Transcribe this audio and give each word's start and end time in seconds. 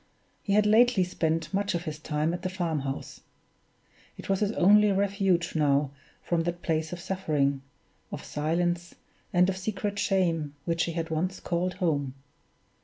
He 0.41 0.53
had 0.53 0.65
lately 0.65 1.03
spent 1.03 1.53
much 1.53 1.75
of 1.75 1.83
his 1.83 1.99
time 1.99 2.33
at 2.33 2.41
the 2.41 2.49
farm 2.49 2.79
house; 2.79 3.21
it 4.17 4.29
was 4.29 4.39
his 4.39 4.51
only 4.53 4.91
refuge 4.91 5.53
now 5.55 5.91
from 6.23 6.41
that 6.41 6.63
place 6.63 6.91
of 6.91 6.99
suffering, 6.99 7.61
of 8.11 8.23
silence, 8.25 8.95
and 9.31 9.47
of 9.47 9.57
secret 9.57 9.99
shame, 9.99 10.55
which 10.65 10.85
he 10.85 10.93
had 10.93 11.11
once 11.11 11.39
called 11.39 11.75
home! 11.75 12.15